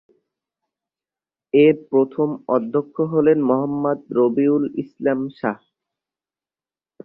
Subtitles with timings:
[1.53, 5.59] এর প্রথম অধ্যক্ষ হলেন মোহাম্মদ রবিউল ইসলাম শাহ।